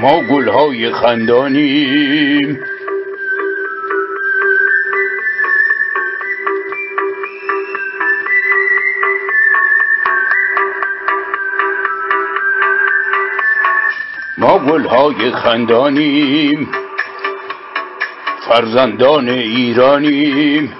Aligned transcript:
ما 0.00 0.22
گلهای 0.22 0.90
خندانیم. 0.90 2.60
ما 14.38 14.58
گلهای 14.58 15.30
خندانیم. 15.30 16.68
فرزندان 18.48 19.28
ایرانیم. 19.28 20.72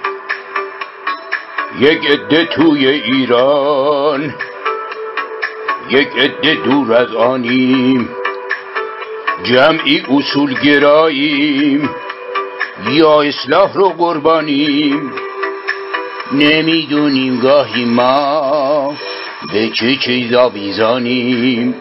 یک 1.79 2.05
عده 2.05 2.45
توی 2.45 2.87
ایران. 2.87 4.33
یک 5.89 6.09
عده 6.17 6.55
دور 6.55 6.93
از 6.93 7.15
آنیم. 7.15 8.18
جمعی 9.43 10.03
اصول 10.09 10.53
گراییم 10.53 11.89
یا 12.91 13.21
اصلاح 13.21 13.73
رو 13.73 13.89
قربانیم. 13.89 15.11
نمی‌دونیم 16.31 17.39
گاهی 17.39 17.85
ما 17.85 18.95
به 19.53 19.69
چه 19.69 19.95
چیزا 19.95 20.49
بیزانیم 20.49 21.75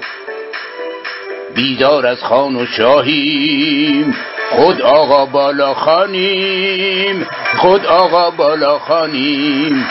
بیدار 1.54 2.06
از 2.06 2.24
خان 2.24 2.56
و 2.56 2.66
شاهیم. 2.66 4.14
خود 4.50 4.82
آقا 4.82 5.26
بالا 5.26 5.74
خانیم. 5.74 7.26
خود 7.56 7.86
آقا 7.86 8.30
بالا 8.30 8.78
خانیم. 8.78 9.86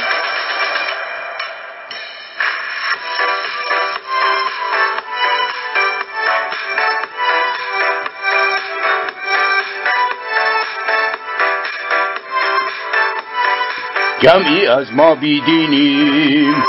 جمعی 14.20 14.68
از 14.68 14.94
ما 14.94 15.16
بیدینیم. 15.16 16.64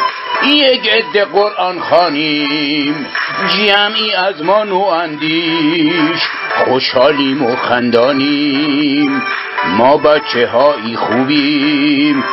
یک 0.46 0.88
عده 0.88 1.24
قرآن 1.24 1.80
خانیم 1.80 3.06
جمعی 3.56 4.14
از 4.14 4.42
ما 4.42 4.64
نو 4.64 4.78
اندیش. 4.78 6.20
خوشحالیم 6.64 7.42
و 7.42 7.56
خندانیم. 7.56 9.22
ما 9.78 9.96
بچه 9.96 10.46
هایی 10.46 10.96
خوبیم. 10.96 12.24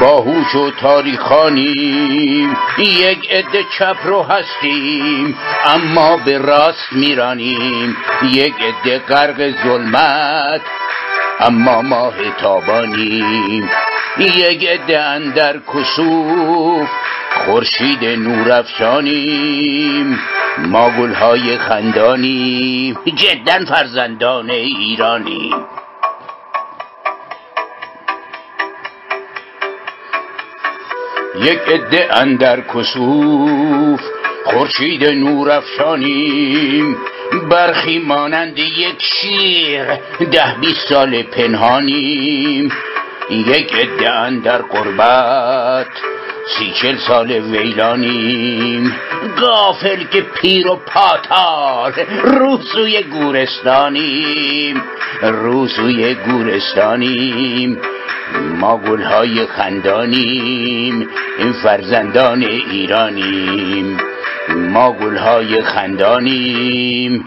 باهوش 0.00 0.54
و 0.54 0.70
تاریخانیم. 0.70 2.56
یک 2.78 3.30
عده 3.30 3.64
چپ 3.78 3.96
رو 4.04 4.22
هستیم. 4.22 5.38
اما 5.64 6.16
به 6.16 6.38
راست 6.38 6.92
میرانیم. 6.92 7.96
یک 8.22 8.54
عده 8.54 8.98
غرق 8.98 9.50
ظلمت. 9.64 10.60
اما 11.40 11.82
ماه 11.82 12.14
تابانیم. 12.40 13.70
یک 14.18 14.68
عده 14.68 15.00
اندر 15.00 15.58
کسوف 15.58 16.88
خورشید 17.46 18.04
نورافشانیم 18.04 19.40
ما 20.58 20.90
گلهای 20.90 21.58
خندانیم 21.58 22.98
جدا 23.14 23.64
فرزندان 23.64 24.50
ایرانیم 24.50 25.56
یک 31.36 31.58
عده 31.58 32.16
اندر 32.16 32.60
کسوف 32.60 34.00
خورشید 34.44 35.04
نورافشانیم 35.04 36.96
برخی 37.50 37.98
مانند 37.98 38.58
یک 38.58 39.02
شیر 39.02 39.84
ده 40.32 40.56
بیست 40.60 40.88
سال 40.88 41.22
پنهانیم. 41.22 42.72
یک 43.30 43.74
عده 43.74 44.10
اندر 44.10 44.58
قربت 44.58 45.86
سی 46.58 46.72
چل 46.82 46.96
سال 46.96 47.30
ویلانیم. 47.30 48.96
گافل 49.40 50.04
که 50.04 50.20
پیر 50.20 50.68
و 50.68 50.76
پاتار 50.86 51.92
روسوی 52.22 53.02
گورستانیم. 53.02 54.82
روسوی 55.22 56.14
گورستانیم. 56.14 57.78
ما 58.60 58.76
گلهای 58.78 59.46
خندانیم 59.46 61.08
این 61.38 61.52
فرزندان 61.52 62.42
ایرانیم. 62.42 64.00
ما 64.48 64.92
گلهای 64.92 65.62
خندانیم 65.62 67.24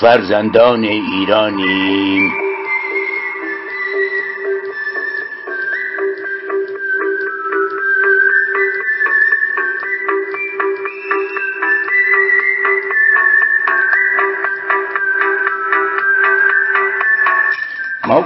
فرزندان 0.00 0.84
ایرانیم. 0.84 2.43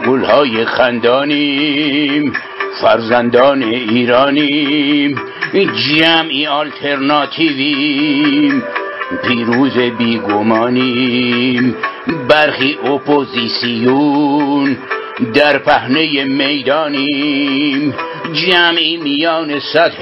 گلهای 0.09 0.65
خندانیم 0.65 2.33
فرزندان 2.81 3.63
ایرانیم 3.63 5.21
جمعی 5.89 6.47
آلترناتیویم. 6.47 8.63
پیروز 9.29 9.79
بیگمانیم 9.99 11.77
برخی 12.29 12.79
اپوزیسیون 12.85 14.77
در 15.35 15.59
پهنه 15.59 16.25
می‌دانیم. 16.25 17.95
جمعی 18.33 18.97
میان 18.97 19.61
صد 19.61 19.93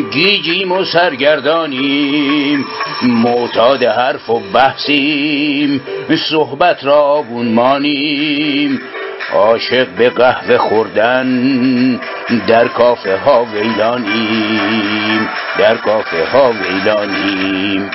گیجیم 0.00 0.72
و 0.72 0.84
سرگردانیم. 0.84 2.66
معتاد 3.02 3.82
حرف 3.82 4.30
و 4.30 4.40
بحثیم. 4.54 5.80
صحبت 6.30 6.84
را 6.84 7.00
آبونمانیم. 7.00 8.80
عاشق 9.34 9.88
به 9.88 10.10
قهوه 10.10 10.58
خوردن 10.58 12.00
در 12.46 12.68
کافه 12.68 13.16
ها 13.16 13.44
ویلانیم. 13.44 15.28
در 15.58 15.76
کافه 15.76 16.24
ها 16.32 16.52
ویلانیم. 16.52 17.90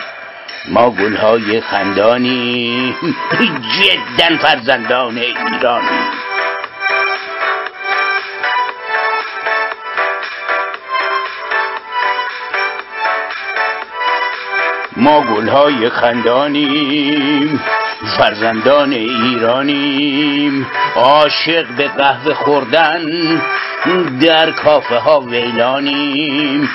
ما 0.69 0.91
گلهای 0.91 1.61
خندانیم. 1.61 2.95
جدا 3.79 4.37
فرزندان 4.37 5.17
ایرانیم 5.17 6.18
ما 14.99 15.21
گلهای 15.21 15.89
خندانیم 15.89 17.59
فرزندان 18.17 18.91
ایرانیم. 18.91 20.67
عاشق 20.95 21.67
به 21.77 21.87
قهوه 21.87 22.33
خوردن 22.33 23.05
در 24.21 24.51
کافه 24.51 24.97
ها 24.97 25.19
ویلانیم. 25.19 26.69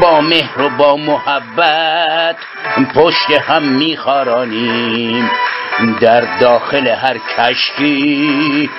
با 0.00 0.20
مهر 0.20 0.62
و 0.62 0.68
با 0.68 0.96
محبت 0.96 2.36
پشت 2.94 3.30
هم 3.30 3.62
میخارانیم. 3.62 5.30
در 6.00 6.38
داخل 6.40 6.86
هر 6.86 7.18
کشتی 7.18 8.70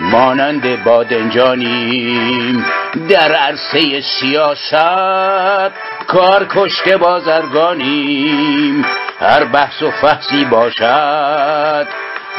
مانند 0.00 0.84
بادنجانیم. 0.84 2.64
در 3.08 3.32
عرصه 3.32 4.00
سیاست 4.00 5.72
کار 6.06 6.46
کشته 6.50 6.96
بازرگانیم. 6.96 8.84
هر 9.18 9.44
بحث 9.44 9.82
و 9.82 9.90
فحصی 9.90 10.44
باشد 10.44 11.86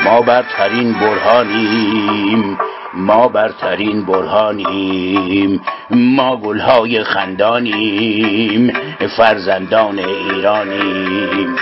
ما 0.03 0.21
برترین 0.21 0.93
برهانیم. 0.93 2.57
ما 2.93 3.27
برترین 3.27 4.05
برهانیم. 4.05 5.61
ما 5.89 6.37
گلهای 6.37 7.03
خندانیم. 7.03 8.73
فرزندان 9.17 9.99
ایرانیم. 9.99 11.55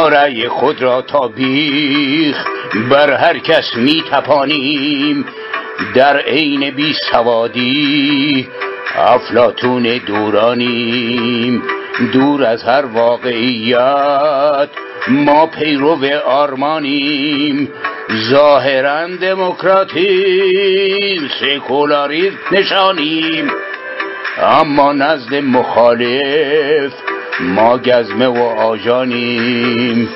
رأی 0.00 0.48
خود 0.48 0.82
را 0.82 1.02
تا 1.02 1.28
بیخ 1.28 2.46
بر 2.90 3.10
هر 3.10 3.38
کس 3.38 3.76
می 3.76 4.04
تپانیم 4.10 5.24
در 5.94 6.16
عین 6.16 6.70
بی 6.70 6.94
سوادی 7.10 8.48
افلاتون 8.96 10.00
دورانیم. 10.06 11.62
دور 12.12 12.44
از 12.44 12.62
هر 12.62 12.84
واقعیت 12.84 14.68
ما 15.08 15.46
پیرو 15.46 15.98
آرمانیم. 16.26 17.68
ظاهرا 18.30 19.06
دموکراتیم 19.06 20.50
سکولاریسم 21.40 22.36
نشانیم. 22.52 23.50
اما 24.42 24.92
نزد 24.92 25.34
مخالف 25.34 26.92
ما 27.40 27.78
گزمه 27.78 28.26
و 28.26 28.38
آجانیم 28.42 30.08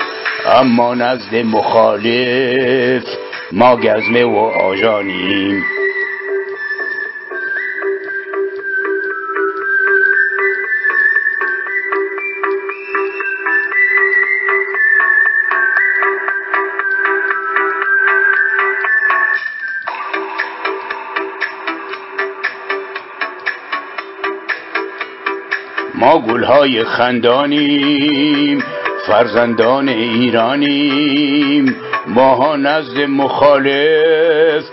اما 0.59 0.95
نزد 0.95 1.35
مخالف 1.35 3.03
ما 3.51 3.75
گزمه 3.75 4.23
و 4.23 4.35
آجانیم 4.63 5.63
ما 26.07 26.19
گلهای 26.19 26.83
خندانیم 26.83 28.63
فرزندان 29.07 29.89
ایرانیم. 29.89 31.75
ماها 32.07 32.55
نزد 32.55 32.99
مخالف 32.99 34.63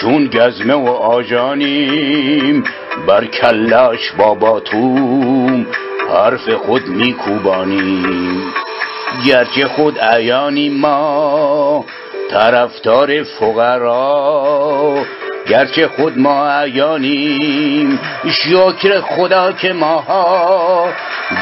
چون 0.00 0.26
گزمه 0.26 0.74
و 0.74 0.88
آجانیم 0.88 2.64
بر 3.06 3.24
کلش 3.24 4.12
با 4.18 4.34
باتوم 4.34 5.66
حرف 6.10 6.48
خود 6.48 6.88
میکوبانیم. 6.88 8.42
گرچه 9.26 9.68
خود 9.68 9.98
عیانیم 9.98 10.80
ما 10.80 11.84
طرفدار 12.30 13.22
فقرا. 13.22 15.04
گرچه 15.50 15.88
خود 15.88 16.18
ما 16.18 16.50
عیانیم 16.50 18.00
شکر 18.24 19.00
خدا 19.00 19.52
که 19.52 19.72
ماها 19.72 20.88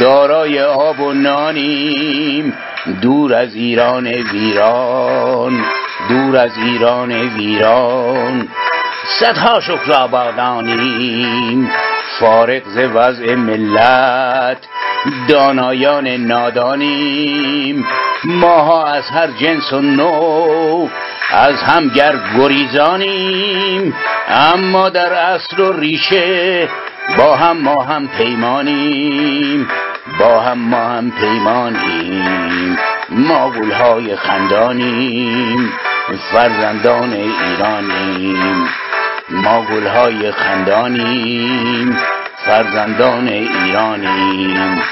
دارای 0.01 0.63
آب 0.63 1.01
و 1.01 1.13
نانیم. 1.13 2.55
دور 3.03 3.35
از 3.35 3.55
ایران 3.55 4.07
ویران 4.07 5.65
دور 6.09 6.37
از 6.37 6.51
ایران 6.57 7.13
ویران. 7.13 8.49
صدها 9.21 9.61
شکر 9.61 9.93
آبادانیم. 9.93 11.71
فارغ 12.21 12.63
ز 12.69 12.79
وضع 12.79 13.35
ملت 13.35 14.59
دانایان 15.29 16.09
نادانیم. 16.09 17.87
ماها 18.25 18.87
از 18.87 19.05
هر 19.11 19.27
جنس 19.27 19.73
و 19.73 19.81
نوع 19.81 20.91
از 21.31 21.63
هم 21.63 21.89
گر 21.89 22.17
گریزانیم 22.39 23.95
اما 24.29 24.89
در 24.89 25.13
اصل 25.13 25.61
و 25.61 25.73
ریشه 25.73 26.69
با 27.19 27.37
هم 27.37 27.57
ما 27.57 27.83
هم 27.83 28.09
پیمانیم 28.09 29.69
با 30.19 30.41
هم 30.41 30.59
ما 30.59 30.89
هم 30.89 31.11
پیمانیم 31.11 32.79
ما 33.11 33.51
گلهای 33.51 34.17
خندانیم 34.17 35.73
فرزندان 36.33 37.13
ایرانیم 37.13 38.69
ما 39.31 39.63
گلهای 39.63 40.33
خندانیم 40.33 41.99
فرزندان 42.47 43.29
ایرانیم 43.29 44.83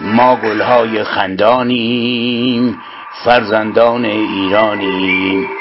ما 0.00 0.36
گلهای 0.36 1.04
خندانیم 1.04 2.78
فرزندان 3.24 4.04
ایرانیم. 4.04 5.57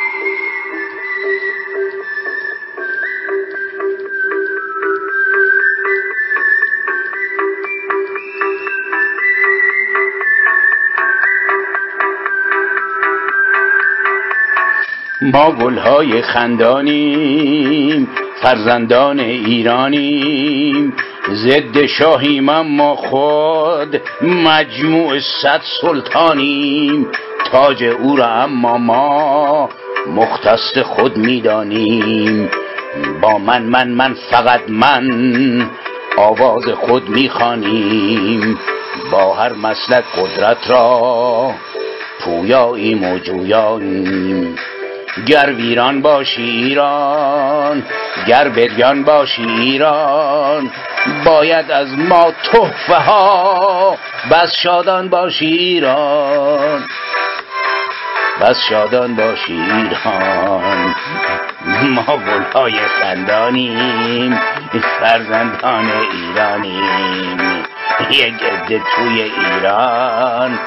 ما 15.21 15.51
گلهای 15.51 16.21
خندانیم 16.21 18.09
فرزندان 18.41 19.19
ایرانیم. 19.19 20.93
ضد 21.31 21.85
شاهیم 21.85 22.49
اما 22.49 22.95
خود 22.95 24.01
مجموع 24.21 25.19
صد 25.19 25.61
سلطانیم. 25.81 27.07
تاج 27.51 27.83
او 27.83 28.15
را 28.15 28.27
اما 28.27 28.77
ما 28.77 29.69
مختص 30.15 30.77
خود 30.77 31.17
می‌دانیم. 31.17 32.49
با 33.21 33.37
من 33.37 33.63
من 33.63 33.87
من 33.87 34.15
فقط 34.31 34.61
من 34.67 35.69
آواز 36.17 36.63
خود 36.69 37.09
می‌خوانیم. 37.09 38.59
با 39.11 39.33
هر 39.33 39.53
مسلک 39.53 40.03
قدرت 40.17 40.69
را 40.69 41.51
پویاییم 42.19 43.03
و 43.03 43.19
جویاییم 43.19 44.55
گر 45.25 45.53
ویران 45.53 46.01
باشی 46.01 46.41
ایران 46.41 47.83
گر 48.27 48.49
بریان 48.49 49.03
باشی 49.03 49.43
ایران 49.43 50.71
باید 51.25 51.71
از 51.71 51.87
ما 51.97 52.31
تحفه 52.51 52.95
ها 52.95 53.97
بس 54.31 54.55
شادان 54.63 55.09
باشی 55.09 55.45
ایران. 55.45 56.85
بس 58.41 58.57
شادان 58.69 59.15
باشی 59.15 59.53
ایران. 59.53 60.95
ما 61.95 62.17
گلهای 62.17 62.73
خندانیم 63.01 64.39
فرزندان 64.99 65.91
ایرانیم. 66.11 67.63
یک 68.09 68.43
عده 68.43 68.81
توی 68.95 69.21
ایران 69.21 70.59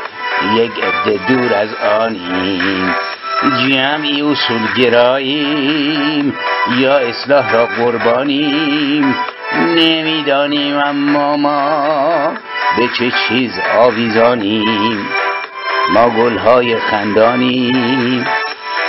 یک 0.57 0.73
عده 0.85 1.21
دور 1.29 1.55
از 1.55 1.75
آنیم. 1.75 2.95
جمعی 3.43 4.23
اصول 4.23 4.73
گراییم 4.77 6.35
یا 6.79 6.99
اصلاح 6.99 7.53
را 7.53 7.67
قربانیم. 7.67 9.15
نمی‌دانیم 9.77 10.79
اما 10.79 11.37
ما 11.37 12.33
به 12.77 12.89
چه 12.99 13.13
چیز 13.29 13.53
آویزانیم. 13.79 15.07
ما 15.95 16.11
گلهای 16.11 16.77
خندانیم 16.81 18.27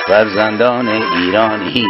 فرزندان 0.07 0.87
ایرانی 0.87 1.87